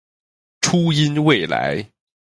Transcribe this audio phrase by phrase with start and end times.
[0.61, 1.85] 初音未来